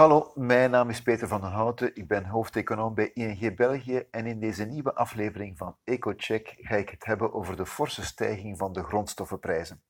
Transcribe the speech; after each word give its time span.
Hallo, 0.00 0.32
mijn 0.34 0.70
naam 0.70 0.90
is 0.90 1.02
Peter 1.02 1.28
van 1.28 1.40
den 1.40 1.50
Houten. 1.50 1.96
Ik 1.96 2.08
ben 2.08 2.24
hoofdeconoom 2.24 2.94
bij 2.94 3.10
ING 3.12 3.56
België 3.56 4.06
en 4.10 4.26
in 4.26 4.40
deze 4.40 4.64
nieuwe 4.64 4.94
aflevering 4.94 5.58
van 5.58 5.76
EcoCheck 5.84 6.54
ga 6.56 6.74
ik 6.76 6.88
het 6.88 7.04
hebben 7.04 7.32
over 7.32 7.56
de 7.56 7.66
forse 7.66 8.04
stijging 8.04 8.58
van 8.58 8.72
de 8.72 8.82
grondstoffenprijzen. 8.82 9.82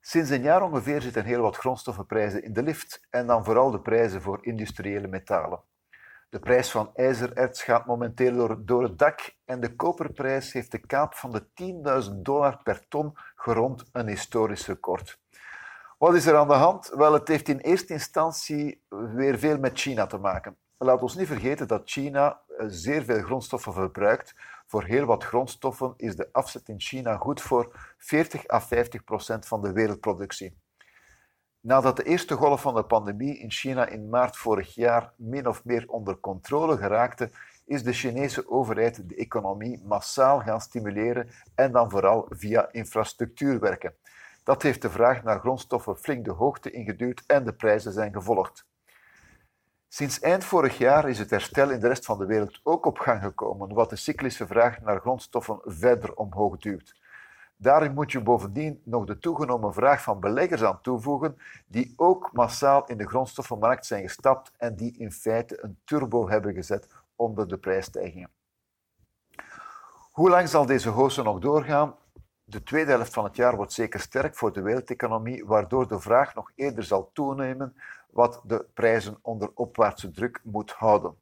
Sinds 0.00 0.30
een 0.30 0.42
jaar 0.42 0.62
ongeveer 0.62 1.00
zitten 1.00 1.24
heel 1.24 1.42
wat 1.42 1.56
grondstoffenprijzen 1.56 2.42
in 2.42 2.52
de 2.52 2.62
lift 2.62 3.06
en 3.10 3.26
dan 3.26 3.44
vooral 3.44 3.70
de 3.70 3.80
prijzen 3.80 4.22
voor 4.22 4.46
industriële 4.46 5.08
metalen. 5.08 5.62
De 6.28 6.38
prijs 6.38 6.70
van 6.70 6.90
ijzererts 6.94 7.62
gaat 7.62 7.86
momenteel 7.86 8.36
door, 8.36 8.64
door 8.64 8.82
het 8.82 8.98
dak 8.98 9.34
en 9.44 9.60
de 9.60 9.76
koperprijs 9.76 10.52
heeft 10.52 10.70
de 10.70 10.86
kaap 10.86 11.14
van 11.14 11.32
de 11.32 11.46
10.000 12.10 12.16
dollar 12.16 12.62
per 12.62 12.88
ton 12.88 13.12
gerond 13.34 13.84
een 13.92 14.08
historisch 14.08 14.66
record. 14.66 15.21
Wat 16.02 16.14
is 16.14 16.26
er 16.26 16.36
aan 16.36 16.48
de 16.48 16.54
hand? 16.54 16.92
Wel, 16.94 17.12
het 17.12 17.28
heeft 17.28 17.48
in 17.48 17.58
eerste 17.58 17.92
instantie 17.92 18.84
weer 18.88 19.38
veel 19.38 19.58
met 19.58 19.78
China 19.78 20.06
te 20.06 20.18
maken. 20.18 20.56
Laat 20.78 21.02
ons 21.02 21.14
niet 21.14 21.26
vergeten 21.26 21.68
dat 21.68 21.82
China 21.84 22.40
eh, 22.58 22.66
zeer 22.68 23.02
veel 23.02 23.22
grondstoffen 23.22 23.72
verbruikt. 23.72 24.34
Voor 24.66 24.84
heel 24.84 25.04
wat 25.04 25.24
grondstoffen 25.24 25.94
is 25.96 26.16
de 26.16 26.28
afzet 26.32 26.68
in 26.68 26.80
China 26.80 27.16
goed 27.16 27.40
voor 27.40 27.94
40 27.98 28.50
à 28.50 28.60
50 28.60 29.04
procent 29.04 29.46
van 29.46 29.60
de 29.60 29.72
wereldproductie. 29.72 30.58
Nadat 31.60 31.96
de 31.96 32.04
eerste 32.04 32.34
golf 32.34 32.60
van 32.60 32.74
de 32.74 32.84
pandemie 32.84 33.38
in 33.38 33.50
China 33.50 33.86
in 33.86 34.08
maart 34.08 34.36
vorig 34.36 34.74
jaar 34.74 35.12
min 35.16 35.48
of 35.48 35.64
meer 35.64 35.84
onder 35.88 36.20
controle 36.20 36.76
geraakte, 36.76 37.30
is 37.66 37.82
de 37.82 37.92
Chinese 37.92 38.50
overheid 38.50 39.08
de 39.08 39.14
economie 39.14 39.82
massaal 39.84 40.40
gaan 40.40 40.60
stimuleren 40.60 41.28
en 41.54 41.72
dan 41.72 41.90
vooral 41.90 42.26
via 42.28 42.68
infrastructuur 42.72 43.60
werken. 43.60 43.94
Dat 44.42 44.62
heeft 44.62 44.82
de 44.82 44.90
vraag 44.90 45.22
naar 45.22 45.40
grondstoffen 45.40 45.96
flink 45.96 46.24
de 46.24 46.30
hoogte 46.30 46.70
ingeduwd 46.70 47.22
en 47.26 47.44
de 47.44 47.52
prijzen 47.52 47.92
zijn 47.92 48.12
gevolgd. 48.12 48.66
Sinds 49.88 50.20
eind 50.20 50.44
vorig 50.44 50.78
jaar 50.78 51.08
is 51.08 51.18
het 51.18 51.30
herstel 51.30 51.70
in 51.70 51.80
de 51.80 51.88
rest 51.88 52.04
van 52.04 52.18
de 52.18 52.26
wereld 52.26 52.60
ook 52.62 52.86
op 52.86 52.98
gang 52.98 53.22
gekomen, 53.22 53.74
wat 53.74 53.90
de 53.90 53.96
cyclische 53.96 54.46
vraag 54.46 54.80
naar 54.80 55.00
grondstoffen 55.00 55.60
verder 55.64 56.14
omhoog 56.14 56.56
duwt. 56.58 57.00
Daarin 57.56 57.94
moet 57.94 58.12
je 58.12 58.20
bovendien 58.20 58.80
nog 58.84 59.04
de 59.04 59.18
toegenomen 59.18 59.74
vraag 59.74 60.02
van 60.02 60.20
beleggers 60.20 60.62
aan 60.62 60.80
toevoegen, 60.80 61.38
die 61.66 61.92
ook 61.96 62.30
massaal 62.32 62.86
in 62.86 62.96
de 62.96 63.08
grondstoffenmarkt 63.08 63.86
zijn 63.86 64.02
gestapt 64.02 64.52
en 64.56 64.76
die 64.76 64.98
in 64.98 65.12
feite 65.12 65.62
een 65.62 65.78
turbo 65.84 66.28
hebben 66.28 66.54
gezet 66.54 66.88
onder 67.16 67.48
de 67.48 67.58
prijsstijgingen. 67.58 68.30
Hoe 70.12 70.30
lang 70.30 70.48
zal 70.48 70.66
deze 70.66 70.88
hoogte 70.88 71.22
nog 71.22 71.38
doorgaan? 71.38 71.94
De 72.52 72.62
tweede 72.62 72.90
helft 72.90 73.12
van 73.12 73.24
het 73.24 73.36
jaar 73.36 73.56
wordt 73.56 73.72
zeker 73.72 74.00
sterk 74.00 74.36
voor 74.36 74.52
de 74.52 74.62
wereldeconomie, 74.62 75.44
waardoor 75.44 75.88
de 75.88 76.00
vraag 76.00 76.34
nog 76.34 76.50
eerder 76.54 76.84
zal 76.84 77.10
toenemen, 77.12 77.76
wat 78.10 78.40
de 78.44 78.66
prijzen 78.74 79.18
onder 79.22 79.50
opwaartse 79.54 80.10
druk 80.10 80.40
moet 80.42 80.70
houden. 80.70 81.16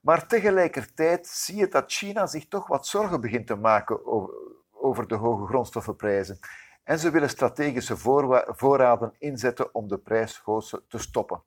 Maar 0.00 0.26
tegelijkertijd 0.26 1.26
zie 1.26 1.56
je 1.56 1.68
dat 1.68 1.92
China 1.92 2.26
zich 2.26 2.48
toch 2.48 2.66
wat 2.66 2.86
zorgen 2.86 3.20
begint 3.20 3.46
te 3.46 3.54
maken 3.54 4.06
over, 4.72 5.08
de 5.08 5.14
hoge 5.14 5.46
grondstoffenprijzen. 5.46 6.38
En 6.84 6.98
ze 6.98 7.10
willen 7.10 7.28
strategische 7.28 7.96
voorraden 8.46 9.14
inzetten 9.18 9.74
om 9.74 9.88
de 9.88 9.98
prijshoogte 9.98 10.82
te 10.88 10.98
stoppen. 10.98 11.42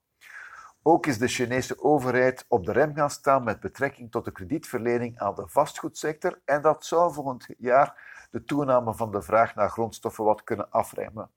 Ook 0.81 1.06
is 1.06 1.17
de 1.17 1.28
Chinese 1.28 1.83
overheid 1.83 2.45
op 2.48 2.66
de 2.66 2.72
rem 2.72 2.95
gaan 2.95 3.09
staan 3.09 3.44
met 3.44 3.59
betrekking 3.59 4.11
tot 4.11 4.26
de 4.26 4.31
kredietverlening 4.31 5.20
aan 5.20 5.36
de 5.36 5.48
vastgoedsector 5.48 6.39
en 6.45 6.61
dat 6.61 6.86
zou 6.86 7.14
volgend 7.14 7.48
jaar 7.58 8.14
de 8.36 8.45
toename 8.45 8.94
van 8.94 9.11
de 9.11 9.22
vraag 9.22 9.55
naar 9.55 9.69
grondstoffen 9.69 10.23
wat 10.23 10.44
kunnen 10.44 10.72
afremmen. 10.72 11.30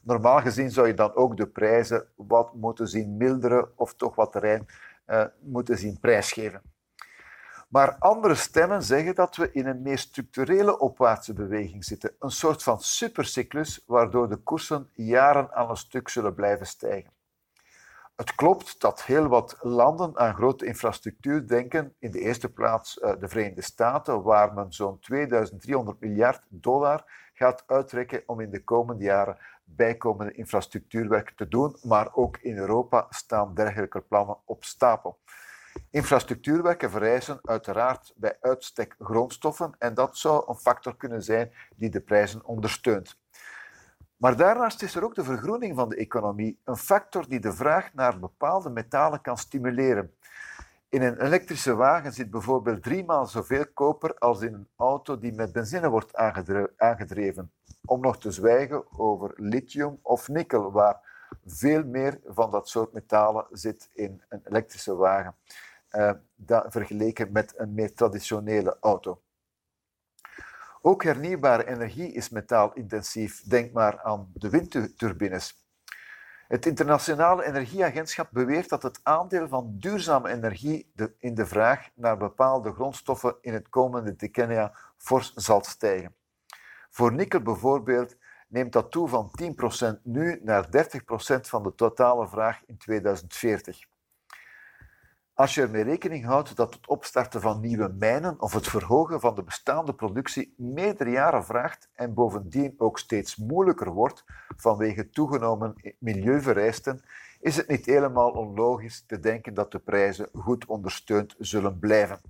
Normaal 0.00 0.40
gezien 0.40 0.70
zou 0.70 0.86
je 0.86 0.94
dan 0.94 1.14
ook 1.14 1.36
de 1.36 1.46
prijzen 1.46 2.06
wat 2.16 2.54
moeten 2.54 2.88
zien 2.88 3.16
milderen 3.16 3.78
of 3.78 3.94
toch 3.94 4.14
wat 4.14 4.32
terrein 4.32 4.66
uh, 5.06 5.24
moeten 5.40 5.78
zien 5.78 6.00
prijsgeven. 6.00 6.62
Maar 7.68 7.96
andere 7.98 8.34
stemmen 8.34 8.82
zeggen 8.82 9.14
dat 9.14 9.36
we 9.36 9.52
in 9.52 9.66
een 9.66 9.82
meer 9.82 9.98
structurele 9.98 10.78
opwaartse 10.78 11.32
beweging 11.32 11.84
zitten, 11.84 12.14
een 12.18 12.30
soort 12.30 12.62
van 12.62 12.80
supercyclus 12.80 13.82
waardoor 13.86 14.28
de 14.28 14.36
koersen 14.36 14.90
jaren 14.92 15.52
aan 15.52 15.70
een 15.70 15.76
stuk 15.76 16.08
zullen 16.08 16.34
blijven 16.34 16.66
stijgen. 16.66 17.12
Het 18.16 18.34
klopt 18.34 18.80
dat 18.80 19.02
heel 19.02 19.28
wat 19.28 19.56
landen 19.60 20.18
aan 20.18 20.34
grote 20.34 20.66
infrastructuur 20.66 21.46
denken, 21.46 21.94
in 21.98 22.10
de 22.10 22.20
eerste 22.20 22.52
plaats 22.52 22.98
eh, 22.98 23.12
de 23.20 23.28
Verenigde 23.28 23.62
Staten, 23.62 24.22
waar 24.22 24.54
men 24.54 24.72
zo'n 24.72 24.98
2300 24.98 26.00
miljard 26.00 26.46
dollar 26.48 27.04
gaat 27.32 27.64
uittrekken 27.66 28.22
om 28.26 28.40
in 28.40 28.50
de 28.50 28.64
komende 28.64 29.04
jaren 29.04 29.38
bijkomende 29.64 30.32
infrastructuurwerk 30.32 31.32
te 31.36 31.48
doen, 31.48 31.76
maar 31.82 32.14
ook 32.14 32.36
in 32.36 32.56
Europa 32.56 33.06
staan 33.10 33.54
dergelijke 33.54 34.00
plannen 34.00 34.38
op 34.44 34.64
stapel. 34.64 35.18
Infrastructuurwerken 35.90 36.90
vereisen 36.90 37.38
uiteraard 37.42 38.12
bij 38.16 38.36
uitstek 38.40 38.94
grondstoffen 38.98 39.74
en 39.78 39.94
dat 39.94 40.16
zou 40.16 40.44
een 40.48 40.56
factor 40.56 40.96
kunnen 40.96 41.22
zijn 41.22 41.52
die 41.76 41.90
de 41.90 42.00
prijzen 42.00 42.44
ondersteunt. 42.44 43.22
Maar 44.16 44.36
daarnaast 44.36 44.82
is 44.82 44.94
er 44.94 45.04
ook 45.04 45.14
de 45.14 45.24
vergroening 45.24 45.76
van 45.76 45.88
de 45.88 45.96
economie, 45.96 46.58
een 46.64 46.76
factor 46.76 47.28
die 47.28 47.40
de 47.40 47.52
vraag 47.52 47.94
naar 47.94 48.18
bepaalde 48.18 48.70
metalen 48.70 49.20
kan 49.20 49.38
stimuleren. 49.38 50.14
In 50.88 51.02
een 51.02 51.20
elektrische 51.20 51.74
wagen 51.74 52.12
zit 52.12 52.30
bijvoorbeeld 52.30 52.82
driemaal 52.82 53.26
zoveel 53.26 53.66
koper 53.74 54.14
als 54.18 54.40
in 54.40 54.54
een 54.54 54.68
auto 54.76 55.18
die 55.18 55.32
met 55.32 55.52
benzine 55.52 55.88
wordt 55.88 56.14
aangedreven. 56.76 57.52
Om 57.84 58.00
nog 58.00 58.18
te 58.18 58.30
zwijgen 58.30 58.98
over 58.98 59.32
lithium 59.36 59.98
of 60.02 60.28
nikkel, 60.28 60.72
waar 60.72 61.00
veel 61.46 61.84
meer 61.84 62.20
van 62.26 62.50
dat 62.50 62.68
soort 62.68 62.92
metalen 62.92 63.46
zit 63.50 63.88
in 63.92 64.22
een 64.28 64.40
elektrische 64.44 64.94
wagen, 64.94 65.34
uh, 65.90 66.10
vergeleken 66.68 67.32
met 67.32 67.54
een 67.56 67.74
meer 67.74 67.94
traditionele 67.94 68.76
auto. 68.80 69.20
Ook 70.86 71.04
hernieuwbare 71.04 71.66
energie 71.66 72.12
is 72.12 72.28
metaalintensief. 72.28 73.42
Denk 73.42 73.72
maar 73.72 74.02
aan 74.02 74.30
de 74.34 74.50
windturbines. 74.50 75.66
Het 76.48 76.66
Internationale 76.66 77.44
Energieagentschap 77.44 78.28
beweert 78.30 78.68
dat 78.68 78.82
het 78.82 79.00
aandeel 79.02 79.48
van 79.48 79.76
duurzame 79.78 80.30
energie 80.30 80.92
in 81.18 81.34
de 81.34 81.46
vraag 81.46 81.88
naar 81.94 82.16
bepaalde 82.16 82.72
grondstoffen 82.72 83.36
in 83.40 83.52
het 83.52 83.68
komende 83.68 84.16
decennia 84.16 84.76
fors 84.96 85.32
zal 85.34 85.64
stijgen. 85.64 86.14
Voor 86.90 87.12
nikkel 87.12 87.40
bijvoorbeeld 87.40 88.16
neemt 88.48 88.72
dat 88.72 88.90
toe 88.90 89.08
van 89.08 89.30
10% 89.98 90.02
nu 90.02 90.40
naar 90.42 90.66
30% 90.66 90.68
van 91.40 91.62
de 91.62 91.74
totale 91.74 92.28
vraag 92.28 92.62
in 92.66 92.76
2040. 92.76 93.86
Als 95.36 95.54
je 95.54 95.62
ermee 95.62 95.82
rekening 95.82 96.24
houdt 96.24 96.56
dat 96.56 96.74
het 96.74 96.86
opstarten 96.86 97.40
van 97.40 97.60
nieuwe 97.60 97.94
mijnen 97.98 98.40
of 98.40 98.52
het 98.52 98.68
verhogen 98.68 99.20
van 99.20 99.34
de 99.34 99.42
bestaande 99.42 99.94
productie 99.94 100.54
meerdere 100.56 101.10
jaren 101.10 101.44
vraagt 101.44 101.88
en 101.94 102.14
bovendien 102.14 102.74
ook 102.78 102.98
steeds 102.98 103.36
moeilijker 103.36 103.90
wordt 103.90 104.24
vanwege 104.56 105.10
toegenomen 105.10 105.94
milieuvereisten, 105.98 107.02
is 107.40 107.56
het 107.56 107.68
niet 107.68 107.86
helemaal 107.86 108.30
onlogisch 108.30 109.04
te 109.06 109.20
denken 109.20 109.54
dat 109.54 109.72
de 109.72 109.78
prijzen 109.78 110.28
goed 110.32 110.66
ondersteund 110.66 111.34
zullen 111.38 111.78
blijven. 111.78 112.20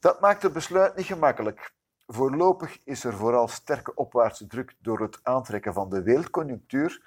Dat 0.00 0.20
maakt 0.20 0.42
het 0.42 0.52
besluit 0.52 0.96
niet 0.96 1.06
gemakkelijk. 1.06 1.72
Voorlopig 2.06 2.78
is 2.84 3.04
er 3.04 3.14
vooral 3.16 3.48
sterke 3.48 3.94
opwaartse 3.94 4.46
druk 4.46 4.74
door 4.78 5.00
het 5.00 5.20
aantrekken 5.22 5.72
van 5.72 5.90
de 5.90 6.02
wereldconjunctuur, 6.02 7.02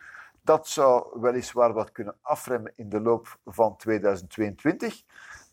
dat 0.46 0.68
zou 0.68 1.20
weliswaar 1.22 1.74
wat 1.74 1.92
kunnen 1.92 2.16
afremmen 2.22 2.74
in 2.76 2.90
de 2.90 3.02
loop 3.02 3.40
van 3.46 3.78
2022. 3.78 5.04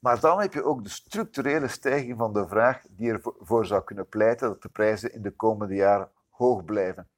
Maar 0.01 0.21
dan 0.21 0.41
heb 0.41 0.53
je 0.53 0.65
ook 0.65 0.85
de 0.85 0.91
structurele 0.91 1.69
stijging 1.69 2.19
van 2.19 2.33
de 2.33 2.49
vraag 2.49 2.83
die 2.91 3.11
ervoor 3.11 3.67
zou 3.67 3.85
kunnen 3.85 4.09
pleiten 4.09 4.49
dat 4.49 4.63
de 4.63 4.69
prijzen 4.69 5.13
in 5.13 5.23
de 5.23 5.31
komende 5.31 5.75
jaren 5.75 6.11
hoog 6.31 6.65
blijven. 6.65 7.09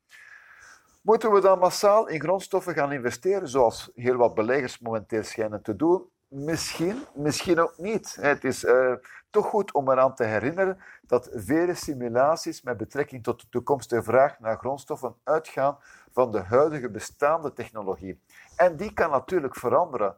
Moeten 1.01 1.33
we 1.33 1.41
dan 1.41 1.59
massaal 1.59 2.09
in 2.09 2.21
grondstoffen 2.21 2.75
gaan 2.75 2.93
investeren, 2.93 3.49
zoals 3.49 3.91
heel 3.95 4.17
wat 4.17 4.35
beleggers 4.35 4.79
momenteel 4.79 5.23
schijnen 5.23 5.63
te 5.63 5.77
doen? 5.77 6.09
Misschien, 6.37 7.05
misschien 7.15 7.61
ook 7.61 7.79
niet. 7.79 8.17
Het 8.21 8.45
is 8.45 8.65
uh, 8.65 8.93
toch 9.31 9.47
goed 9.47 9.73
om 9.73 9.91
eraan 9.91 10.15
te 10.15 10.25
herinneren 10.25 10.79
dat 11.07 11.31
vele 11.33 11.75
simulaties 11.75 12.63
met 12.63 12.77
betrekking 12.77 13.23
tot 13.23 13.41
de 13.41 13.47
toekomstige 13.51 14.03
vraag 14.03 14.41
naar 14.41 14.59
grondstoffen 14.59 15.15
uitgaan 15.25 15.79
van 16.13 16.33
de 16.33 16.39
huidige 16.41 16.91
bestaande 16.91 17.53
technologie. 17.53 18.21
En 18.57 18.77
die 18.77 18.93
kan 18.93 19.11
natuurlijk 19.11 19.57
veranderen. 19.57 20.17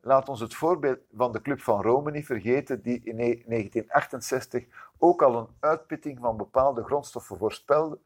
Laat 0.00 0.28
ons 0.28 0.40
het 0.40 0.54
voorbeeld 0.54 0.98
van 1.16 1.32
de 1.32 1.42
Club 1.42 1.60
van 1.60 1.82
Rome 1.82 2.10
niet 2.10 2.26
vergeten, 2.26 2.82
die 2.82 3.00
in 3.04 3.16
1968 3.16 4.64
ook 4.98 5.22
al 5.22 5.36
een 5.36 5.48
uitputting 5.60 6.18
van 6.20 6.36
bepaalde 6.36 6.84
grondstoffen 6.84 7.36
voorspelde, 7.36 7.98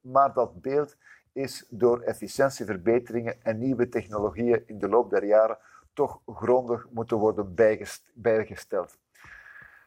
maar 0.00 0.32
dat 0.32 0.60
beeld 0.60 0.96
is 1.32 1.66
door 1.68 2.00
efficiëntieverbeteringen 2.00 3.42
en 3.42 3.58
nieuwe 3.58 3.88
technologieën 3.88 4.62
in 4.66 4.78
de 4.78 4.88
loop 4.88 5.10
der 5.10 5.24
jaren 5.24 5.58
toch 5.98 6.20
grondig 6.26 6.88
moeten 6.90 7.16
worden 7.16 7.54
bijgesteld. 8.14 8.98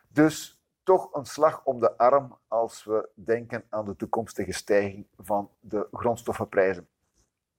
Dus 0.07 0.61
toch 0.83 1.13
een 1.13 1.25
slag 1.25 1.63
om 1.63 1.79
de 1.79 1.97
arm 1.97 2.37
als 2.47 2.83
we 2.83 3.09
denken 3.13 3.63
aan 3.69 3.85
de 3.85 3.95
toekomstige 3.95 4.51
stijging 4.51 5.07
van 5.17 5.49
de 5.59 5.87
grondstoffenprijzen. 5.91 6.87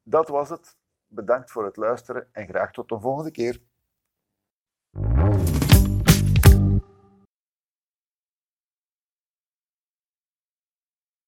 Dat 0.03 0.29
was 0.29 0.49
het. 0.49 0.77
bedankt 1.07 1.51
voor 1.51 1.65
het 1.65 1.77
luisteren 1.77 2.29
en 2.33 2.47
graag 2.47 2.73
tot 2.73 2.89
de 2.89 3.01
volgende 3.01 3.31
keer. 3.31 3.61